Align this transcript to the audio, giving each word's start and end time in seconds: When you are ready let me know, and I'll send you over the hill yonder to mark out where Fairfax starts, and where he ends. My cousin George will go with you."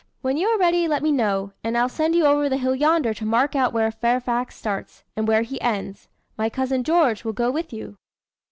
When 0.23 0.35
you 0.35 0.47
are 0.47 0.57
ready 0.57 0.87
let 0.87 1.03
me 1.03 1.11
know, 1.11 1.53
and 1.63 1.77
I'll 1.77 1.87
send 1.87 2.15
you 2.15 2.25
over 2.25 2.49
the 2.49 2.57
hill 2.57 2.73
yonder 2.73 3.13
to 3.13 3.23
mark 3.23 3.55
out 3.55 3.71
where 3.71 3.91
Fairfax 3.91 4.55
starts, 4.55 5.03
and 5.15 5.27
where 5.27 5.43
he 5.43 5.61
ends. 5.61 6.07
My 6.39 6.49
cousin 6.49 6.83
George 6.83 7.23
will 7.23 7.33
go 7.33 7.51
with 7.51 7.71
you." 7.71 7.97